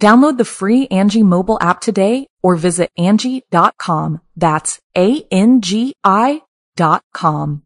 Download 0.00 0.38
the 0.38 0.44
free 0.44 0.86
Angi 0.88 1.24
mobile 1.24 1.58
app 1.60 1.80
today 1.80 2.28
or 2.42 2.54
visit 2.54 2.90
Angi.com. 2.98 4.20
That's 4.36 4.80
A-N-G-I 4.96 6.42
dot 6.76 7.02
com. 7.12 7.62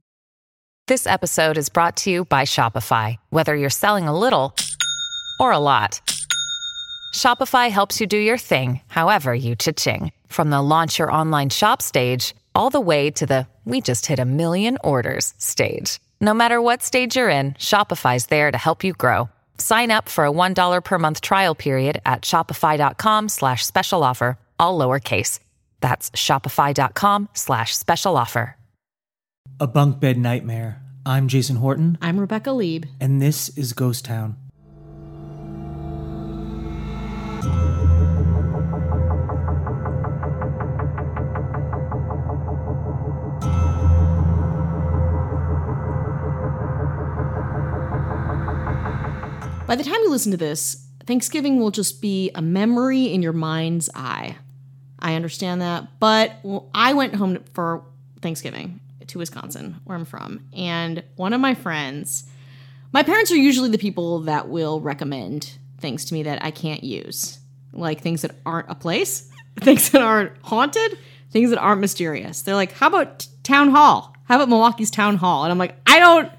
This 0.89 1.07
episode 1.07 1.59
is 1.59 1.69
brought 1.69 1.99
to 1.99 2.11
you 2.11 2.25
by 2.25 2.43
Shopify. 2.43 3.17
Whether 3.29 3.55
you're 3.55 3.71
selling 3.71 4.09
a 4.09 4.19
little 4.19 4.57
or 5.39 5.53
a 5.53 5.59
lot, 5.59 6.01
Shopify 7.15 7.71
helps 7.71 8.01
you 8.01 8.07
do 8.07 8.17
your 8.17 8.39
thing, 8.39 8.81
however 8.89 9.35
you 9.35 9.55
cha-ching. 9.55 10.13
From 10.29 10.49
the 10.49 10.63
launch 10.63 10.99
your 10.99 11.13
online 11.13 11.51
shop 11.51 11.83
stage, 11.83 12.35
all 12.55 12.71
the 12.71 12.81
way 12.81 13.11
to 13.11 13.27
the 13.27 13.47
we 13.67 13.81
just 13.83 14.07
hit 14.07 14.19
a 14.19 14.25
million 14.25 14.79
orders 14.83 15.35
stage. 15.37 16.01
No 16.21 16.33
matter 16.33 16.61
what 16.61 16.83
stage 16.83 17.17
you're 17.17 17.29
in, 17.29 17.53
Shopify's 17.53 18.27
there 18.27 18.51
to 18.51 18.59
help 18.59 18.83
you 18.83 18.95
grow. 18.95 19.29
Sign 19.59 19.91
up 19.91 20.09
for 20.09 20.25
a 20.27 20.31
$1 20.33 20.83
per 20.85 20.99
month 20.99 21.21
trial 21.21 21.55
period 21.55 22.01
at 22.05 22.23
shopify.com 22.23 23.29
slash 23.29 23.65
special 23.65 24.03
offer, 24.03 24.39
all 24.59 24.79
lowercase. 24.79 25.39
That's 25.81 26.11
shopify.com 26.11 27.29
slash 27.35 27.77
special 27.77 28.17
offer. 28.17 28.57
A 29.61 29.67
Bunk 29.67 30.01
Bed 30.01 30.19
Nightmare. 30.19 30.83
I'm 31.05 31.27
Jason 31.29 31.57
Horton, 31.57 31.99
I'm 32.01 32.19
Rebecca 32.21 32.53
Leib. 32.53 32.85
and 33.01 33.21
this 33.21 33.49
is 33.59 33.73
Ghost 33.73 34.05
Town. 34.05 34.37
By 49.73 49.77
the 49.77 49.85
time 49.85 50.03
you 50.03 50.11
listen 50.11 50.33
to 50.33 50.37
this, 50.37 50.87
Thanksgiving 51.07 51.59
will 51.59 51.71
just 51.71 52.03
be 52.03 52.31
a 52.35 52.43
memory 52.43 53.05
in 53.05 53.23
your 53.23 53.33
mind's 53.33 53.89
eye. 53.95 54.37
I 54.99 55.15
understand 55.15 55.63
that, 55.63 55.99
but 55.99 56.33
I 56.75 56.93
went 56.93 57.15
home 57.15 57.43
for 57.55 57.83
Thanksgiving 58.21 58.81
to 59.07 59.19
Wisconsin, 59.19 59.81
where 59.85 59.97
I'm 59.97 60.05
from, 60.05 60.45
and 60.53 61.03
one 61.17 61.33
of 61.33 61.41
my 61.41 61.55
friends, 61.55 62.29
my 62.93 63.03
parents 63.03 63.33
are 63.33 63.37
usually 63.37 63.71
the 63.71 63.79
people 63.79 64.19
that 64.25 64.51
will 64.51 64.79
recommend 64.83 65.57
things 65.79 66.05
to 66.05 66.13
me 66.13 66.23
that 66.25 66.45
I 66.45 66.51
can't 66.51 66.85
use, 66.85 67.39
like 67.73 68.03
things 68.03 68.21
that 68.21 68.33
aren't 68.45 68.71
a 68.71 68.75
place, 68.75 69.31
things 69.61 69.89
that 69.89 70.03
aren't 70.03 70.33
haunted, 70.43 70.99
things 71.31 71.49
that 71.49 71.59
aren't 71.59 71.81
mysterious. 71.81 72.43
They're 72.43 72.55
like, 72.57 72.73
"How 72.73 72.89
about 72.89 73.21
t- 73.21 73.29
town 73.43 73.71
hall? 73.71 74.15
How 74.25 74.37
about 74.37 74.51
Milwaukee's 74.51 74.91
town 74.91 75.17
hall?" 75.17 75.45
And 75.45 75.51
I'm 75.51 75.57
like, 75.57 75.77
"I 75.87 75.99
don't." 75.99 76.31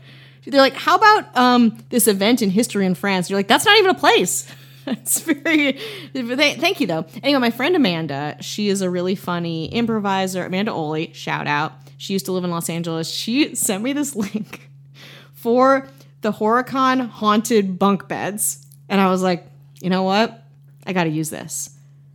They're 0.45 0.61
like, 0.61 0.75
"How 0.75 0.95
about 0.95 1.37
um, 1.37 1.77
this 1.89 2.07
event 2.07 2.41
in 2.41 2.49
history 2.49 2.85
in 2.85 2.95
France?" 2.95 3.29
You're 3.29 3.39
like, 3.39 3.47
"That's 3.47 3.65
not 3.65 3.77
even 3.77 3.91
a 3.91 3.99
place." 3.99 4.47
it's 4.87 5.21
very. 5.21 5.79
th- 6.13 6.59
Thank 6.59 6.79
you 6.79 6.87
though. 6.87 7.05
Anyway, 7.21 7.39
my 7.39 7.51
friend 7.51 7.75
Amanda, 7.75 8.37
she 8.41 8.69
is 8.69 8.81
a 8.81 8.89
really 8.89 9.15
funny 9.15 9.67
improviser. 9.67 10.45
Amanda 10.45 10.71
Oley, 10.71 11.13
shout 11.13 11.47
out. 11.47 11.73
She 11.97 12.13
used 12.13 12.25
to 12.25 12.31
live 12.33 12.43
in 12.43 12.51
Los 12.51 12.69
Angeles. 12.69 13.09
She 13.09 13.55
sent 13.55 13.83
me 13.83 13.93
this 13.93 14.15
link 14.15 14.69
for 15.33 15.87
the 16.21 16.31
Horicon 16.31 17.07
haunted 17.09 17.79
bunk 17.79 18.07
beds, 18.07 18.65
and 18.89 18.99
I 18.99 19.09
was 19.09 19.21
like, 19.21 19.45
you 19.81 19.89
know 19.89 20.03
what? 20.03 20.43
I 20.85 20.93
got 20.93 21.05
to 21.05 21.09
use 21.09 21.29
this. 21.29 21.69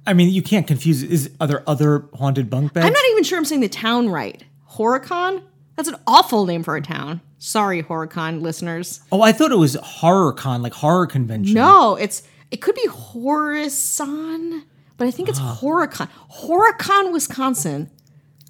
I 0.06 0.12
mean, 0.15 0.31
you 0.31 0.43
can't 0.43 0.66
confuse. 0.66 1.03
Is 1.03 1.31
are 1.41 1.47
there 1.47 1.62
other 1.69 2.06
haunted 2.15 2.50
bunk 2.50 2.72
beds? 2.75 2.87
I'm 2.87 2.93
not 2.93 3.05
even 3.12 3.25
sure 3.25 3.39
I'm 3.39 3.45
saying 3.45 3.60
the 3.60 3.69
town 3.69 4.09
right. 4.09 4.43
Horicon? 4.72 5.43
That's 5.77 5.89
an 5.89 5.97
awful 6.06 6.45
name 6.45 6.62
for 6.62 6.77
a 6.77 6.83
town. 6.83 7.21
Sorry, 7.38 7.82
Horicon 7.82 8.41
listeners. 8.41 9.00
oh, 9.12 9.22
I 9.22 9.32
thought 9.32 9.53
it 9.53 9.59
was 9.59 9.75
horror 9.76 10.32
con, 10.32 10.60
like 10.62 10.72
horror 10.75 11.06
convention. 11.06 11.54
No, 11.54 11.94
it's 11.97 12.22
it 12.50 12.56
could 12.62 12.75
be 12.75 12.87
Horizon, 12.88 14.65
but 14.97 15.06
I 15.06 15.10
think 15.10 15.28
it's 15.28 15.38
Ah. 15.41 15.59
Horicon. 15.60 16.09
Horicon, 16.32 17.12
Wisconsin. 17.12 17.91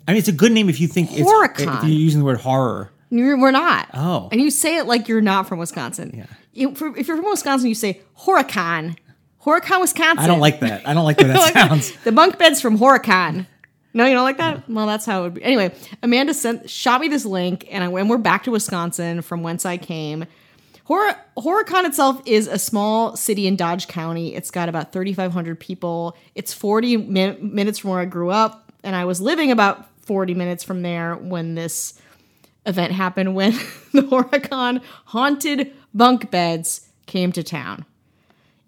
I 0.07 0.13
mean, 0.13 0.19
it's 0.19 0.29
a 0.29 0.33
good 0.33 0.53
name 0.53 0.69
if 0.69 0.81
you 0.81 0.89
think 0.89 1.11
it's 1.13 1.29
Horicon. 1.31 1.79
if 1.79 1.83
you're 1.85 1.91
using 1.93 2.21
the 2.21 2.25
word 2.25 2.41
horror. 2.41 2.91
You're, 3.11 3.39
we're 3.39 3.51
not. 3.51 3.89
Oh. 3.95 4.29
And 4.33 4.41
you 4.41 4.51
say 4.51 4.77
it 4.79 4.87
like 4.87 5.09
you're 5.09 5.21
not 5.23 5.49
from 5.49 5.59
Wisconsin. 5.59 6.13
Yeah. 6.15 6.27
You, 6.53 6.75
for, 6.75 6.97
if 6.97 7.09
you're 7.09 7.17
from 7.17 7.27
Wisconsin, 7.31 7.69
you 7.69 7.75
say 7.75 8.01
Horicon. 8.21 8.97
Horicon, 9.45 9.81
Wisconsin. 9.81 10.19
I 10.19 10.27
don't 10.27 10.41
like 10.41 10.61
that. 10.61 10.87
I 10.87 10.93
don't 10.95 11.05
like 11.05 11.17
the 11.19 11.25
way 11.25 11.33
that 11.33 11.53
sounds. 11.69 11.93
The 12.05 12.13
bunk 12.13 12.39
beds 12.39 12.61
from 12.61 12.79
Horicon. 12.79 13.47
No, 13.95 14.05
you 14.07 14.15
don't 14.15 14.25
like 14.25 14.37
that? 14.39 14.69
Well, 14.69 14.87
that's 14.87 15.07
how 15.07 15.21
it 15.21 15.23
would 15.25 15.35
be. 15.35 15.43
Anyway, 15.43 15.75
Amanda 16.03 16.35
sent 16.35 16.69
shot 16.69 17.01
me 17.01 17.09
this 17.09 17.25
link, 17.25 17.67
and 17.71 17.83
I 17.83 17.89
and 17.89 18.09
we're 18.11 18.19
back 18.19 18.45
to 18.45 18.51
Wisconsin 18.51 19.23
from 19.23 19.43
whence 19.43 19.65
I 19.65 19.77
came. 19.79 20.27
Hor- 20.85 21.17
Horicon 21.37 21.85
itself 21.85 22.23
is 22.27 22.47
a 22.47 22.59
small 22.59 23.17
city 23.17 23.47
in 23.47 23.57
Dodge 23.57 23.89
County. 23.89 24.35
It's 24.35 24.51
got 24.51 24.69
about 24.69 24.93
3,500 24.93 25.59
people. 25.61 26.17
It's 26.35 26.53
40 26.55 26.97
min- 26.97 27.55
minutes 27.55 27.79
from 27.79 27.91
where 27.91 28.01
I 28.01 28.05
grew 28.07 28.31
up, 28.31 28.73
and 28.83 28.95
I 28.97 29.05
was 29.05 29.21
living 29.21 29.51
about 29.51 29.87
40 30.03 30.35
minutes 30.35 30.65
from 30.65 30.83
there 30.83 31.15
when 31.17 31.55
this 31.55 32.01
event 32.67 32.93
happened 32.93 33.35
when 33.35 33.53
the 33.93 34.03
Horicon 34.03 34.83
haunted 35.07 35.73
bunk 35.95 36.31
beds 36.31 36.89
came 37.07 37.33
to 37.33 37.43
town. 37.43 37.85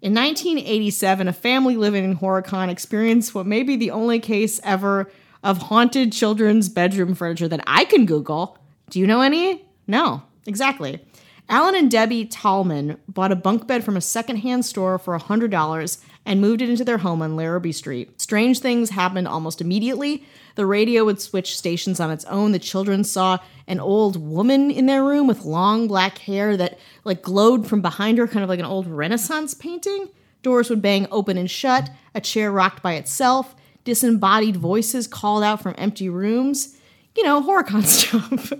In 0.01 0.15
1987, 0.15 1.27
a 1.27 1.33
family 1.33 1.77
living 1.77 2.03
in 2.03 2.17
Horicon 2.17 2.69
experienced 2.69 3.35
what 3.35 3.45
may 3.45 3.61
be 3.61 3.75
the 3.75 3.91
only 3.91 4.19
case 4.19 4.59
ever 4.63 5.11
of 5.43 5.59
haunted 5.59 6.11
children's 6.11 6.69
bedroom 6.69 7.13
furniture 7.13 7.47
that 7.47 7.63
I 7.67 7.85
can 7.85 8.07
Google. 8.07 8.57
Do 8.89 8.99
you 8.99 9.05
know 9.05 9.21
any? 9.21 9.63
No, 9.85 10.23
exactly. 10.47 11.05
Alan 11.49 11.75
and 11.75 11.91
Debbie 11.91 12.25
Tallman 12.25 12.97
bought 13.07 13.31
a 13.31 13.35
bunk 13.35 13.67
bed 13.67 13.83
from 13.83 13.95
a 13.95 14.01
secondhand 14.01 14.65
store 14.65 14.97
for 14.97 15.17
$100 15.19 16.03
and 16.25 16.41
moved 16.41 16.61
it 16.61 16.69
into 16.69 16.85
their 16.85 16.99
home 16.99 17.21
on 17.21 17.35
Larrabee 17.35 17.71
Street. 17.71 18.21
Strange 18.21 18.59
things 18.59 18.91
happened 18.91 19.27
almost 19.27 19.61
immediately. 19.61 20.25
The 20.55 20.65
radio 20.65 21.05
would 21.05 21.21
switch 21.21 21.57
stations 21.57 21.99
on 21.99 22.11
its 22.11 22.25
own. 22.25 22.51
The 22.51 22.59
children 22.59 23.03
saw 23.03 23.39
an 23.67 23.79
old 23.79 24.17
woman 24.17 24.69
in 24.69 24.85
their 24.85 25.03
room 25.03 25.27
with 25.27 25.45
long 25.45 25.87
black 25.87 26.19
hair 26.19 26.55
that 26.57 26.77
like 27.03 27.21
glowed 27.21 27.67
from 27.67 27.81
behind 27.81 28.17
her, 28.17 28.27
kind 28.27 28.43
of 28.43 28.49
like 28.49 28.59
an 28.59 28.65
old 28.65 28.87
Renaissance 28.87 29.53
painting. 29.53 30.09
Doors 30.43 30.69
would 30.69 30.81
bang 30.81 31.07
open 31.11 31.37
and 31.37 31.49
shut. 31.49 31.89
A 32.13 32.21
chair 32.21 32.51
rocked 32.51 32.83
by 32.83 32.93
itself. 32.93 33.55
Disembodied 33.83 34.57
voices 34.57 35.07
called 35.07 35.43
out 35.43 35.61
from 35.61 35.75
empty 35.77 36.09
rooms. 36.09 36.77
You 37.15 37.23
know, 37.23 37.41
Horicon 37.41 37.83
stuff. 37.85 38.53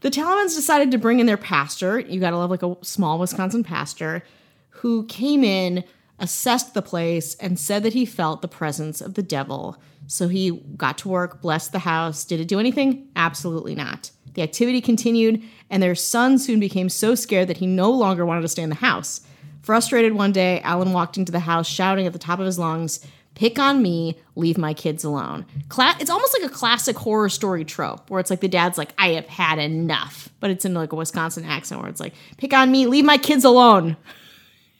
The 0.00 0.10
Tallmans 0.10 0.54
decided 0.54 0.90
to 0.92 0.98
bring 0.98 1.18
in 1.18 1.26
their 1.26 1.36
pastor. 1.36 1.98
You 1.98 2.20
gotta 2.20 2.36
love 2.38 2.50
like 2.50 2.62
a 2.62 2.76
small 2.82 3.18
Wisconsin 3.18 3.64
pastor 3.64 4.22
who 4.70 5.04
came 5.06 5.42
in, 5.42 5.82
assessed 6.18 6.74
the 6.74 6.82
place, 6.82 7.34
and 7.36 7.58
said 7.58 7.82
that 7.82 7.92
he 7.94 8.04
felt 8.04 8.42
the 8.42 8.48
presence 8.48 9.00
of 9.00 9.14
the 9.14 9.22
devil. 9.22 9.80
So 10.06 10.28
he 10.28 10.62
got 10.76 10.98
to 10.98 11.08
work, 11.08 11.40
blessed 11.42 11.72
the 11.72 11.80
house. 11.80 12.24
Did 12.24 12.40
it 12.40 12.48
do 12.48 12.58
anything? 12.58 13.08
Absolutely 13.14 13.74
not. 13.74 14.10
The 14.34 14.42
activity 14.42 14.80
continued, 14.80 15.42
and 15.70 15.82
their 15.82 15.94
son 15.94 16.38
soon 16.38 16.60
became 16.60 16.88
so 16.88 17.14
scared 17.14 17.48
that 17.48 17.56
he 17.58 17.66
no 17.66 17.90
longer 17.90 18.24
wanted 18.24 18.42
to 18.42 18.48
stay 18.48 18.62
in 18.62 18.68
the 18.68 18.76
house. 18.76 19.20
Frustrated 19.62 20.12
one 20.12 20.32
day, 20.32 20.60
Alan 20.60 20.92
walked 20.92 21.18
into 21.18 21.32
the 21.32 21.40
house 21.40 21.66
shouting 21.68 22.06
at 22.06 22.12
the 22.12 22.18
top 22.18 22.38
of 22.38 22.46
his 22.46 22.58
lungs, 22.58 23.04
Pick 23.34 23.58
on 23.60 23.82
me, 23.82 24.18
leave 24.34 24.58
my 24.58 24.74
kids 24.74 25.04
alone. 25.04 25.46
Cla- 25.68 25.96
it's 26.00 26.10
almost 26.10 26.36
like 26.36 26.50
a 26.50 26.52
classic 26.52 26.96
horror 26.96 27.28
story 27.28 27.64
trope 27.64 28.10
where 28.10 28.18
it's 28.18 28.30
like 28.30 28.40
the 28.40 28.48
dad's 28.48 28.76
like, 28.76 28.92
I 28.98 29.10
have 29.10 29.28
had 29.28 29.60
enough. 29.60 30.28
But 30.40 30.50
it's 30.50 30.64
in 30.64 30.74
like 30.74 30.90
a 30.92 30.96
Wisconsin 30.96 31.44
accent 31.44 31.80
where 31.80 31.88
it's 31.88 32.00
like, 32.00 32.14
Pick 32.36 32.52
on 32.52 32.72
me, 32.72 32.86
leave 32.86 33.04
my 33.04 33.16
kids 33.16 33.44
alone. 33.44 33.96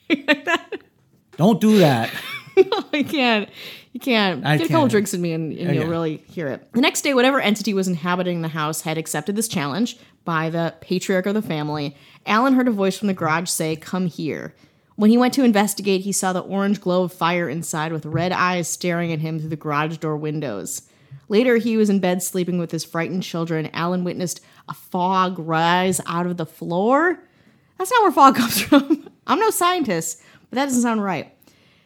Don't 1.39 1.61
do 1.61 1.77
that. 1.77 2.11
no, 2.57 2.83
I 2.91 3.01
can't. 3.01 3.49
You 3.93 4.01
can't 4.01 4.45
I 4.45 4.57
get 4.57 4.65
a 4.65 4.67
couple 4.67 4.81
can't. 4.81 4.91
drinks 4.91 5.13
in 5.13 5.21
me 5.21 5.31
and, 5.31 5.53
and 5.53 5.69
oh, 5.69 5.71
you'll 5.71 5.83
yeah. 5.85 5.89
really 5.89 6.17
hear 6.17 6.49
it. 6.49 6.69
The 6.73 6.81
next 6.81 7.01
day, 7.01 7.13
whatever 7.13 7.39
entity 7.39 7.73
was 7.73 7.87
inhabiting 7.87 8.41
the 8.41 8.49
house 8.49 8.81
had 8.81 8.97
accepted 8.97 9.37
this 9.37 9.47
challenge 9.47 9.97
by 10.25 10.49
the 10.49 10.75
patriarch 10.81 11.25
of 11.27 11.35
the 11.35 11.41
family. 11.41 11.95
Alan 12.25 12.55
heard 12.55 12.67
a 12.67 12.71
voice 12.71 12.97
from 12.97 13.07
the 13.07 13.13
garage 13.13 13.49
say, 13.49 13.77
Come 13.77 14.07
here. 14.07 14.53
When 14.97 15.09
he 15.09 15.17
went 15.17 15.33
to 15.35 15.45
investigate, 15.45 16.01
he 16.01 16.11
saw 16.11 16.33
the 16.33 16.41
orange 16.41 16.81
glow 16.81 17.03
of 17.03 17.13
fire 17.13 17.47
inside 17.47 17.93
with 17.93 18.05
red 18.05 18.33
eyes 18.33 18.67
staring 18.67 19.13
at 19.13 19.19
him 19.19 19.39
through 19.39 19.47
the 19.47 19.55
garage 19.55 19.95
door 19.95 20.17
windows. 20.17 20.89
Later, 21.29 21.55
he 21.55 21.77
was 21.77 21.89
in 21.89 22.01
bed 22.01 22.21
sleeping 22.21 22.59
with 22.59 22.71
his 22.71 22.83
frightened 22.83 23.23
children. 23.23 23.69
Alan 23.71 24.03
witnessed 24.03 24.41
a 24.67 24.73
fog 24.73 25.39
rise 25.39 26.01
out 26.05 26.25
of 26.25 26.35
the 26.35 26.45
floor. 26.45 27.17
That's 27.77 27.91
not 27.91 28.01
where 28.01 28.11
fog 28.11 28.35
comes 28.35 28.59
from. 28.61 29.09
I'm 29.25 29.39
no 29.39 29.51
scientist, 29.51 30.21
but 30.49 30.55
that 30.55 30.65
doesn't 30.65 30.81
sound 30.81 31.03
right. 31.03 31.33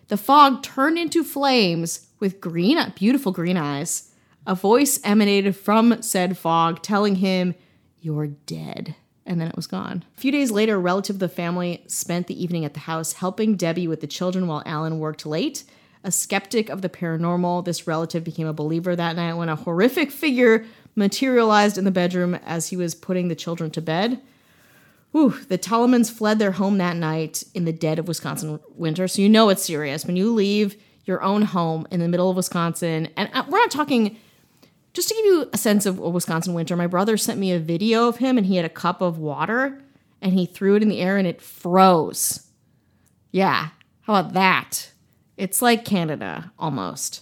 The 0.07 0.18
fog 0.18 0.63
turned 0.63 0.98
into 0.98 1.24
flames 1.24 2.07
with 2.19 2.42
green, 2.42 2.77
beautiful 2.95 3.31
green 3.31 3.57
eyes. 3.57 4.12
A 4.45 4.56
voice 4.56 5.00
emanated 5.04 5.56
from 5.56 6.01
said 6.01 6.38
fog 6.38 6.81
telling 6.81 7.15
him, 7.15 7.56
You're 8.01 8.27
dead. 8.27 8.95
And 9.25 9.39
then 9.39 9.48
it 9.48 9.56
was 9.56 9.68
gone. 9.68 10.04
A 10.18 10.19
few 10.19 10.33
days 10.33 10.51
later, 10.51 10.75
a 10.75 10.80
relative 10.80 11.15
of 11.15 11.19
the 11.21 11.30
family 11.30 11.83
spent 11.88 12.27
the 12.27 12.44
evening 12.44 12.65
at 12.65 12.74
the 12.74 12.81
house 12.81 13.13
helping 13.13 13.56
Debbie 13.56 13.88
with 13.88 14.01
the 14.01 14.07
children 14.07 14.48
while 14.48 14.63
Alan 14.65 15.00
worked 15.00 15.25
late. 15.25 15.63
A 16.04 16.12
skeptic 16.12 16.68
of 16.69 16.81
the 16.81 16.89
paranormal, 16.89 17.63
this 17.63 17.88
relative 17.88 18.25
became 18.25 18.48
a 18.48 18.54
believer 18.54 18.95
that 18.95 19.15
night 19.15 19.36
when 19.36 19.48
a 19.48 19.56
horrific 19.56 20.12
figure 20.12 20.65
materialized 20.95 21.77
in 21.77 21.86
the 21.86 21.92
bedroom 21.92 22.36
as 22.36 22.68
he 22.69 22.75
was 22.75 22.94
putting 22.94 23.30
the 23.30 23.36
children 23.36 23.71
to 23.71 23.81
bed. 23.81 24.21
Ooh, 25.15 25.31
the 25.48 25.57
Telemans 25.57 26.12
fled 26.12 26.39
their 26.39 26.51
home 26.51 26.77
that 26.80 26.95
night 26.95 27.44
in 27.54 27.65
the 27.65 27.74
dead 27.74 28.00
of 28.00 28.07
Wisconsin 28.07 28.60
winter. 28.75 29.07
So 29.07 29.21
you 29.21 29.30
know 29.30 29.50
it's 29.50 29.63
serious 29.63 30.06
when 30.06 30.15
you 30.15 30.33
leave 30.33 30.75
your 31.06 31.21
own 31.21 31.44
home 31.44 31.88
in 31.92 32.00
the 32.00 32.07
middle 32.07 32.30
of 32.30 32.36
Wisconsin. 32.36 33.10
And 33.15 33.30
uh, 33.33 33.44
we're 33.48 33.60
not 33.60 33.71
talking, 33.71 34.18
just 34.94 35.10
to 35.10 35.15
give 35.15 35.25
you 35.25 35.50
a 35.54 35.57
sense 35.57 35.86
of 35.86 36.00
a 36.00 36.10
Wisconsin 36.10 36.54
winter, 36.54 36.75
my 36.75 36.88
brother 36.88 37.18
sent 37.18 37.39
me 37.39 37.51
a 37.51 37.60
video 37.60 38.07
of 38.07 38.18
him 38.18 38.38
and 38.38 38.48
he 38.48 38.56
had 38.56 38.65
a 38.65 38.69
cup 38.69 39.01
of 39.01 39.19
water 39.19 39.81
and 40.21 40.33
he 40.33 40.45
threw 40.45 40.75
it 40.75 40.81
in 40.81 40.89
the 40.89 41.01
air 41.01 41.18
and 41.18 41.27
it 41.27 41.42
froze. 41.42 42.48
Yeah, 43.31 43.69
how 44.01 44.15
about 44.15 44.33
that? 44.33 44.92
It's 45.38 45.62
like 45.62 45.86
Canada 45.86 46.51
almost. 46.57 47.21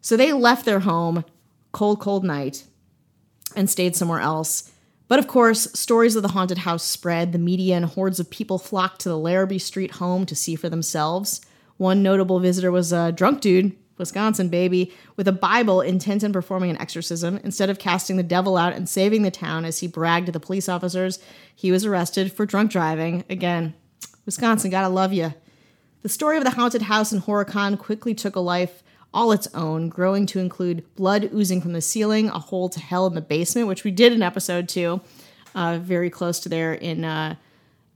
So 0.00 0.16
they 0.16 0.32
left 0.32 0.64
their 0.64 0.80
home, 0.80 1.24
cold, 1.72 2.00
cold 2.00 2.24
night, 2.24 2.64
and 3.54 3.68
stayed 3.68 3.94
somewhere 3.94 4.20
else. 4.20 4.72
But 5.10 5.18
of 5.18 5.26
course, 5.26 5.66
stories 5.74 6.14
of 6.14 6.22
the 6.22 6.28
haunted 6.28 6.58
house 6.58 6.84
spread. 6.84 7.32
The 7.32 7.38
media 7.40 7.74
and 7.74 7.84
hordes 7.84 8.20
of 8.20 8.30
people 8.30 8.58
flocked 8.58 9.00
to 9.00 9.08
the 9.08 9.18
Larrabee 9.18 9.58
Street 9.58 9.90
home 9.94 10.24
to 10.26 10.36
see 10.36 10.54
for 10.54 10.68
themselves. 10.68 11.40
One 11.78 12.00
notable 12.00 12.38
visitor 12.38 12.70
was 12.70 12.92
a 12.92 13.10
drunk 13.10 13.40
dude, 13.40 13.76
Wisconsin 13.98 14.50
baby, 14.50 14.92
with 15.16 15.26
a 15.26 15.32
Bible 15.32 15.80
intent 15.80 16.22
on 16.22 16.32
performing 16.32 16.70
an 16.70 16.80
exorcism. 16.80 17.40
Instead 17.42 17.70
of 17.70 17.80
casting 17.80 18.18
the 18.18 18.22
devil 18.22 18.56
out 18.56 18.72
and 18.72 18.88
saving 18.88 19.22
the 19.22 19.32
town 19.32 19.64
as 19.64 19.80
he 19.80 19.88
bragged 19.88 20.26
to 20.26 20.32
the 20.32 20.38
police 20.38 20.68
officers, 20.68 21.18
he 21.56 21.72
was 21.72 21.84
arrested 21.84 22.32
for 22.32 22.46
drunk 22.46 22.70
driving. 22.70 23.24
Again, 23.28 23.74
Wisconsin, 24.26 24.70
gotta 24.70 24.88
love 24.88 25.12
you. 25.12 25.34
The 26.02 26.08
story 26.08 26.38
of 26.38 26.44
the 26.44 26.50
haunted 26.50 26.82
house 26.82 27.12
in 27.12 27.22
Horicon 27.22 27.76
quickly 27.76 28.14
took 28.14 28.36
a 28.36 28.40
life 28.40 28.84
all 29.12 29.32
its 29.32 29.48
own, 29.54 29.88
growing 29.88 30.26
to 30.26 30.38
include 30.38 30.84
blood 30.94 31.30
oozing 31.34 31.60
from 31.60 31.72
the 31.72 31.80
ceiling, 31.80 32.28
a 32.28 32.38
hole 32.38 32.68
to 32.68 32.80
hell 32.80 33.06
in 33.06 33.14
the 33.14 33.20
basement, 33.20 33.66
which 33.66 33.84
we 33.84 33.90
did 33.90 34.12
in 34.12 34.22
episode 34.22 34.68
two, 34.68 35.00
uh, 35.54 35.78
very 35.80 36.10
close 36.10 36.38
to 36.40 36.48
there 36.48 36.72
in 36.72 37.04
uh, 37.04 37.34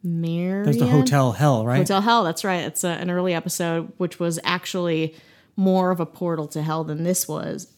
Marion. 0.03 0.65
There's 0.65 0.79
the 0.79 0.87
Hotel 0.87 1.33
Hell, 1.33 1.65
right? 1.65 1.79
Hotel 1.79 2.01
Hell. 2.01 2.25
That's 2.25 2.45
right. 2.45 2.65
It's 2.65 2.85
uh, 2.85 2.89
an 2.89 3.11
early 3.11 3.33
episode, 3.33 3.93
which 3.97 4.19
was 4.19 4.41
actually 4.45 5.15
more 5.57 5.91
of 5.93 6.01
a 6.01 6.07
portal 6.07 6.49
to 6.49 6.63
hell 6.63 6.85
than 6.85 7.05
this 7.05 7.29
was. 7.29 7.69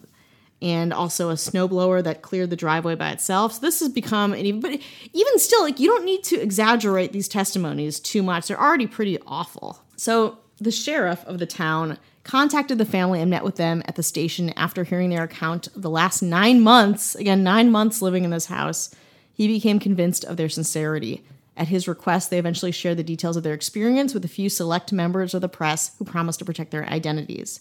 And 0.62 0.94
also 0.94 1.28
a 1.28 1.34
snowblower 1.34 2.02
that 2.04 2.22
cleared 2.22 2.48
the 2.48 2.56
driveway 2.56 2.94
by 2.94 3.10
itself. 3.10 3.52
So 3.52 3.60
this 3.60 3.80
has 3.80 3.90
become 3.90 4.32
an 4.32 4.46
even, 4.46 4.60
but 4.60 4.80
even 5.12 5.38
still, 5.38 5.62
like 5.62 5.78
you 5.78 5.88
don't 5.88 6.06
need 6.06 6.24
to 6.24 6.40
exaggerate 6.40 7.12
these 7.12 7.28
testimonies 7.28 8.00
too 8.00 8.22
much. 8.22 8.48
They're 8.48 8.60
already 8.60 8.86
pretty 8.86 9.18
awful. 9.26 9.82
So 9.96 10.38
the 10.58 10.70
sheriff 10.70 11.22
of 11.26 11.38
the 11.38 11.44
town 11.44 11.98
contacted 12.26 12.76
the 12.76 12.84
family 12.84 13.20
and 13.20 13.30
met 13.30 13.44
with 13.44 13.54
them 13.54 13.82
at 13.86 13.94
the 13.94 14.02
station 14.02 14.50
after 14.56 14.82
hearing 14.82 15.10
their 15.10 15.22
account 15.22 15.68
of 15.68 15.82
the 15.82 15.90
last 15.90 16.22
nine 16.22 16.60
months. 16.60 17.14
Again, 17.14 17.44
nine 17.44 17.70
months 17.70 18.02
living 18.02 18.24
in 18.24 18.30
this 18.30 18.46
house. 18.46 18.92
He 19.32 19.46
became 19.46 19.78
convinced 19.78 20.24
of 20.24 20.36
their 20.36 20.48
sincerity. 20.48 21.24
At 21.56 21.68
his 21.68 21.86
request, 21.86 22.30
they 22.30 22.38
eventually 22.38 22.72
shared 22.72 22.96
the 22.96 23.04
details 23.04 23.36
of 23.36 23.44
their 23.44 23.54
experience 23.54 24.12
with 24.12 24.24
a 24.24 24.28
few 24.28 24.50
select 24.50 24.92
members 24.92 25.34
of 25.34 25.40
the 25.40 25.48
press 25.48 25.94
who 25.98 26.04
promised 26.04 26.40
to 26.40 26.44
protect 26.44 26.72
their 26.72 26.88
identities. 26.88 27.60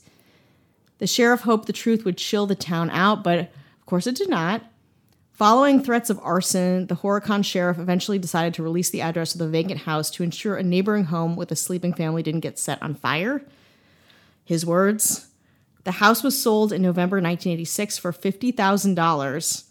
The 0.97 1.07
sheriff 1.07 1.41
hoped 1.41 1.67
the 1.67 1.73
truth 1.73 2.03
would 2.03 2.17
chill 2.17 2.47
the 2.47 2.55
town 2.55 2.89
out, 2.89 3.23
but 3.23 3.39
of 3.39 3.85
course 3.85 4.07
it 4.07 4.15
did 4.15 4.29
not. 4.29 4.63
Following 5.33 5.83
threats 5.83 6.09
of 6.09 6.19
arson, 6.23 6.87
the 6.87 6.95
Horicon 6.95 7.45
sheriff 7.45 7.77
eventually 7.77 8.17
decided 8.17 8.55
to 8.55 8.63
release 8.63 8.89
the 8.89 9.01
address 9.01 9.35
of 9.35 9.39
the 9.39 9.47
vacant 9.47 9.81
house 9.81 10.09
to 10.11 10.23
ensure 10.23 10.55
a 10.55 10.63
neighboring 10.63 11.05
home 11.05 11.35
with 11.35 11.51
a 11.51 11.55
sleeping 11.55 11.93
family 11.93 12.23
didn't 12.23 12.39
get 12.39 12.57
set 12.57 12.81
on 12.81 12.95
fire. 12.95 13.43
His 14.45 14.65
words 14.65 15.27
The 15.83 15.93
house 15.93 16.23
was 16.23 16.41
sold 16.41 16.71
in 16.71 16.81
November 16.81 17.17
1986 17.17 17.97
for 17.97 18.13
$50,000, 18.13 19.63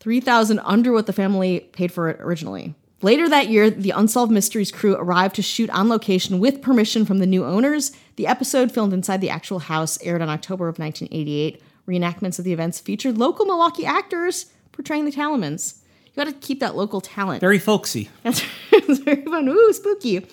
3000 0.00 0.60
under 0.64 0.92
what 0.92 1.06
the 1.06 1.12
family 1.12 1.60
paid 1.72 1.92
for 1.92 2.08
it 2.08 2.20
originally. 2.20 2.74
Later 3.02 3.28
that 3.28 3.48
year, 3.50 3.68
the 3.68 3.90
Unsolved 3.90 4.32
Mysteries 4.32 4.72
crew 4.72 4.96
arrived 4.96 5.34
to 5.36 5.42
shoot 5.42 5.68
on 5.70 5.90
location 5.90 6.38
with 6.38 6.62
permission 6.62 7.04
from 7.04 7.18
the 7.18 7.26
new 7.26 7.44
owners. 7.44 7.92
The 8.16 8.26
episode, 8.26 8.72
filmed 8.72 8.94
inside 8.94 9.20
the 9.20 9.28
actual 9.28 9.58
house, 9.58 9.98
aired 10.02 10.22
on 10.22 10.30
October 10.30 10.68
of 10.68 10.78
1988. 10.78 11.62
Reenactments 11.86 12.38
of 12.38 12.46
the 12.46 12.54
events 12.54 12.80
featured 12.80 13.18
local 13.18 13.44
Milwaukee 13.44 13.84
actors 13.84 14.46
portraying 14.72 15.04
the 15.04 15.12
Talamans. 15.12 15.80
You 16.06 16.24
got 16.24 16.30
to 16.30 16.32
keep 16.32 16.60
that 16.60 16.76
local 16.76 17.02
talent. 17.02 17.42
Very 17.42 17.58
folksy. 17.58 18.08
That's 18.22 18.42
it's 18.72 18.98
very 19.04 19.22
fun. 19.22 19.48
Ooh, 19.48 19.72
spooky. 19.74 20.26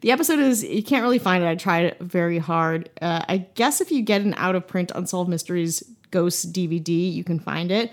The 0.00 0.12
episode 0.12 0.38
is 0.38 0.62
you 0.62 0.82
can't 0.82 1.02
really 1.02 1.18
find 1.18 1.42
it. 1.42 1.48
I 1.48 1.54
tried 1.56 1.96
very 2.00 2.38
hard. 2.38 2.90
Uh, 3.02 3.24
I 3.28 3.38
guess 3.54 3.80
if 3.80 3.90
you 3.90 4.02
get 4.02 4.20
an 4.22 4.34
out 4.36 4.54
of 4.54 4.66
print 4.66 4.92
Unsolved 4.94 5.28
Mysteries 5.28 5.82
Ghost 6.10 6.52
DVD, 6.52 7.12
you 7.12 7.24
can 7.24 7.40
find 7.40 7.70
it. 7.70 7.92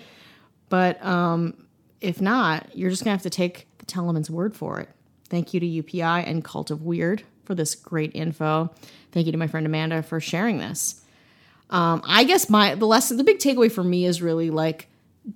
But 0.70 1.04
um, 1.04 1.66
if 2.02 2.22
not, 2.22 2.76
you're 2.76 2.90
just 2.90 3.04
gonna 3.04 3.16
have 3.16 3.24
to 3.24 3.30
take 3.30 3.68
the 3.80 3.86
Telemans' 3.86 4.30
word 4.30 4.56
for 4.56 4.80
it. 4.80 4.90
Thank 5.30 5.54
you 5.54 5.60
to 5.60 5.66
UPI 5.66 6.28
and 6.28 6.44
Cult 6.44 6.70
of 6.70 6.84
Weird 6.84 7.24
for 7.46 7.56
this 7.56 7.76
great 7.76 8.12
info. 8.14 8.72
Thank 9.12 9.26
you 9.26 9.32
to 9.32 9.38
my 9.38 9.48
friend 9.48 9.66
Amanda 9.66 10.04
for 10.04 10.20
sharing 10.20 10.60
this. 10.60 11.02
Um, 11.70 12.04
I 12.06 12.24
guess 12.24 12.50
my 12.50 12.76
the 12.76 12.86
lesson, 12.86 13.18
the 13.18 13.24
big 13.24 13.40
takeaway 13.40 13.72
for 13.72 13.84
me 13.84 14.06
is 14.06 14.22
really 14.22 14.52
like, 14.52 14.88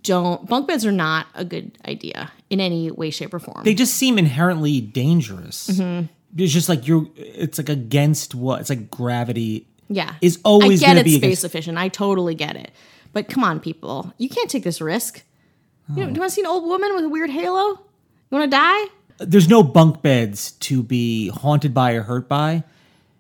don't 0.04 0.48
bunk 0.48 0.68
beds 0.68 0.86
are 0.86 0.92
not 0.92 1.26
a 1.34 1.44
good 1.44 1.78
idea 1.88 2.32
in 2.50 2.60
any 2.60 2.92
way, 2.92 3.10
shape, 3.10 3.34
or 3.34 3.40
form. 3.40 3.64
They 3.64 3.74
just 3.74 3.96
seem 3.96 4.20
inherently 4.20 4.82
dangerous. 4.82 5.70
Mm-hmm. 5.70 6.06
It's 6.38 6.54
just 6.54 6.70
like 6.70 6.88
you're. 6.88 7.08
It's 7.16 7.58
like 7.58 7.70
against 7.70 8.36
what? 8.36 8.62
It's 8.62 8.70
like 8.70 8.90
gravity. 8.92 9.68
Yeah. 9.88 10.16
Is 10.22 10.40
always 10.44 10.84
I 10.84 10.94
get 10.94 11.06
be 11.06 11.12
space 11.14 11.24
against- 11.24 11.46
efficient. 11.46 11.78
I 11.78 11.88
totally 11.88 12.36
get 12.36 12.56
it. 12.56 12.72
But 13.12 13.28
come 13.28 13.44
on, 13.44 13.60
people. 13.60 14.14
You 14.18 14.30
can't 14.30 14.50
take 14.50 14.64
this 14.64 14.80
risk. 14.82 15.24
You 15.90 16.04
know, 16.04 16.08
do 16.10 16.14
you 16.14 16.20
want 16.20 16.30
to 16.32 16.36
see 16.36 16.42
an 16.42 16.48
old 16.48 16.66
woman 16.66 16.94
with 16.94 17.06
a 17.06 17.10
weird 17.10 17.32
halo? 17.32 17.70
You 17.70 17.80
want 18.38 18.52
to 18.52 18.56
die? 18.56 18.86
There's 19.18 19.50
no 19.50 19.64
bunk 19.64 20.04
beds 20.04 20.52
to 20.52 20.84
be 20.84 21.30
haunted 21.30 21.74
by 21.74 21.94
or 21.94 22.04
hurt 22.04 22.30
by. 22.30 22.64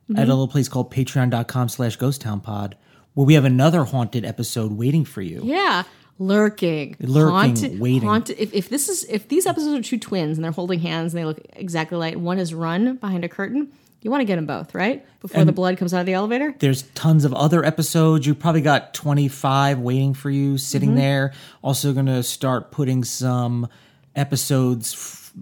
Mm-hmm. 0.07 0.19
At 0.19 0.25
a 0.27 0.29
little 0.29 0.47
place 0.47 0.69
called 0.69 0.91
patreon.com 0.91 1.69
slash 1.69 1.95
ghost 1.95 2.21
town 2.21 2.39
pod, 2.41 2.77
where 3.15 3.25
we 3.25 3.33
have 3.33 3.45
another 3.45 3.83
haunted 3.83 4.23
episode 4.25 4.71
waiting 4.71 5.03
for 5.05 5.23
you. 5.23 5.41
Yeah. 5.43 5.83
Lurking. 6.19 6.95
Lurking, 6.99 7.79
waiting. 7.79 8.01
Haunted. 8.07 8.37
If, 8.39 8.53
if 8.53 8.69
this 8.69 8.89
is 8.89 9.05
if 9.05 9.27
these 9.29 9.45
episodes 9.45 9.73
are 9.79 9.81
two 9.89 9.97
twins 9.97 10.37
and 10.37 10.43
they're 10.43 10.51
holding 10.51 10.79
hands 10.79 11.13
and 11.13 11.19
they 11.21 11.25
look 11.25 11.39
exactly 11.53 11.97
like 11.97 12.15
one 12.15 12.37
is 12.39 12.53
run 12.53 12.97
behind 12.97 13.23
a 13.23 13.29
curtain, 13.29 13.71
you 14.01 14.11
want 14.11 14.21
to 14.21 14.25
get 14.25 14.35
them 14.35 14.45
both, 14.45 14.75
right? 14.75 15.05
Before 15.21 15.43
the 15.45 15.51
blood 15.51 15.77
comes 15.77 15.93
out 15.93 16.01
of 16.01 16.05
the 16.05 16.13
elevator? 16.13 16.53
There's 16.59 16.83
tons 16.93 17.25
of 17.25 17.33
other 17.33 17.63
episodes. 17.65 18.25
You 18.27 18.35
probably 18.35 18.61
got 18.61 18.93
25 18.93 19.79
waiting 19.79 20.13
for 20.13 20.29
you 20.29 20.57
sitting 20.57 20.89
Mm-hmm. 20.89 20.97
there. 20.99 21.33
Also, 21.61 21.91
going 21.93 22.05
to 22.05 22.23
start 22.23 22.71
putting 22.71 23.03
some 23.03 23.67
episodes 24.15 24.93
f- 24.93 25.33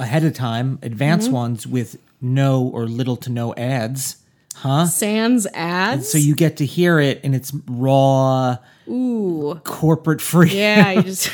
ahead 0.00 0.24
of 0.24 0.34
time, 0.34 0.78
advanced 0.82 1.26
Mm-hmm. 1.28 1.34
ones 1.36 1.66
with 1.66 1.98
no 2.20 2.62
or 2.64 2.86
little 2.86 3.16
to 3.16 3.30
no 3.30 3.54
ads. 3.54 4.16
Sans 4.54 5.46
ads. 5.54 6.08
So 6.10 6.18
you 6.18 6.34
get 6.34 6.58
to 6.58 6.66
hear 6.66 6.98
it 6.98 7.20
in 7.22 7.34
its 7.34 7.52
raw, 7.66 8.56
Ooh. 8.88 9.60
corporate 9.64 10.20
free. 10.20 10.50
Yeah, 10.50 10.92
you 10.92 11.02
just 11.02 11.30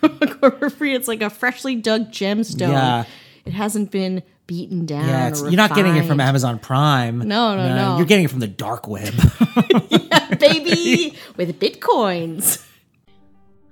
corporate 0.40 0.72
free. 0.72 0.94
It's 0.94 1.08
like 1.08 1.22
a 1.22 1.30
freshly 1.30 1.76
dug 1.76 2.10
gemstone. 2.10 2.70
Yeah. 2.70 3.04
It 3.44 3.52
hasn't 3.52 3.90
been 3.90 4.22
beaten 4.46 4.86
down. 4.86 5.08
Yeah, 5.08 5.28
it's, 5.28 5.42
or 5.42 5.46
you're 5.46 5.56
not 5.56 5.74
getting 5.74 5.96
it 5.96 6.06
from. 6.06 6.20
Amazon 6.20 6.58
Prime. 6.58 7.18
No, 7.18 7.56
no, 7.56 7.74
no. 7.74 7.96
You're 7.96 8.06
getting 8.06 8.24
it 8.24 8.30
from 8.30 8.40
the 8.40 8.48
dark 8.48 8.86
web. 8.88 9.14
Yeah, 9.90 10.34
baby 10.36 11.16
with 11.36 11.58
bitcoins. 11.60 12.66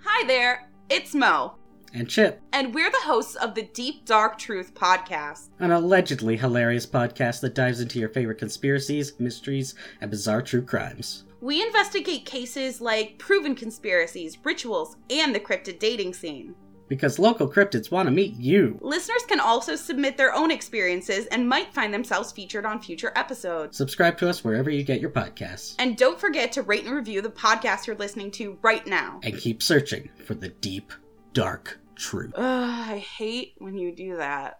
Hi 0.05 0.27
there, 0.27 0.69
it's 0.91 1.15
Mo, 1.15 1.55
and 1.93 2.09
Chip, 2.09 2.41
and 2.53 2.75
we're 2.75 2.91
the 2.91 2.97
hosts 3.03 3.35
of 3.37 3.55
the 3.55 3.63
Deep 3.63 4.05
Dark 4.05 4.39
Truth 4.39 4.75
podcast. 4.75 5.49
an 5.59 5.71
allegedly 5.71 6.37
hilarious 6.37 6.87
podcast 6.87 7.41
that 7.41 7.55
dives 7.55 7.81
into 7.81 7.99
your 7.99 8.09
favorite 8.09 8.39
conspiracies, 8.39 9.19
mysteries, 9.19 9.75
and 10.01 10.11
bizarre 10.11 10.43
true 10.43 10.63
crimes. 10.63 11.25
We 11.41 11.63
investigate 11.63 12.27
cases 12.27 12.81
like 12.81 13.19
proven 13.19 13.55
conspiracies, 13.55 14.37
rituals, 14.45 14.97
and 15.09 15.35
the 15.35 15.41
cryptid 15.41 15.79
dating 15.79 16.15
scene. 16.15 16.55
Because 16.87 17.21
local 17.21 17.49
cryptids 17.49 17.91
want 17.93 18.09
to 18.09 18.11
meet 18.11 18.35
you. 18.35 18.77
Listeners 18.83 19.23
can 19.29 19.39
also 19.39 19.77
submit 19.77 20.17
their 20.17 20.35
own 20.35 20.51
experiences 20.51 21.27
and 21.27 21.49
might 21.49 21.73
find 21.73 21.95
themselves 21.95 22.33
featured 22.33 22.67
on 22.67 22.83
future 22.83 23.13
episodes. 23.15 23.77
Subscribe 23.77 24.19
to 24.19 24.29
us 24.29 24.43
wherever 24.43 24.69
you 24.69 24.83
get 24.83 25.01
your 25.01 25.11
podcasts. 25.11 25.77
And 25.79 25.97
don't 25.97 26.19
forget 26.19 26.51
to 26.53 26.63
rate 26.63 26.85
and 26.85 26.95
review 26.95 27.23
the 27.23 27.31
podcast 27.31 27.87
you're 27.87 27.95
listening 27.95 28.33
to 28.33 28.59
right 28.61 28.85
now. 28.89 29.21
And 29.23 29.39
keep 29.39 29.63
searching 29.63 30.11
for 30.25 30.35
the 30.35 30.49
deep, 30.49 30.93
dark 31.33 31.79
truth. 31.97 32.33
Ugh, 32.37 32.45
I 32.45 32.99
hate 32.99 33.55
when 33.59 33.77
you 33.77 33.95
do 33.95 34.17
that. 34.17 34.59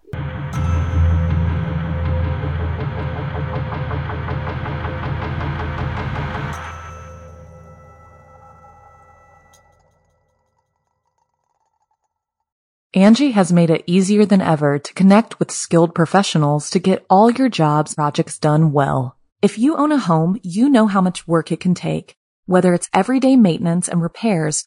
Angi 12.95 13.33
has 13.33 13.53
made 13.53 13.71
it 13.71 13.85
easier 13.87 14.27
than 14.27 14.41
ever 14.41 14.79
to 14.79 14.95
connect 14.95 15.39
with 15.39 15.53
skilled 15.53 15.95
professionals 15.95 16.71
to 16.71 16.81
get 16.81 17.07
all 17.09 17.31
your 17.31 17.49
jobs 17.49 17.95
projects 17.95 18.37
done 18.37 18.73
well. 18.73 19.17
If 19.41 19.59
you 19.59 19.77
own 19.77 19.93
a 19.93 19.99
home, 19.99 20.41
you 20.43 20.69
know 20.69 20.89
how 20.89 21.01
much 21.01 21.27
work 21.27 21.53
it 21.53 21.61
can 21.61 21.73
take, 21.73 22.17
whether 22.47 22.75
it's 22.75 22.91
everyday 22.93 23.37
maintenance 23.37 23.89
and 23.89 24.03
repairs 24.03 24.67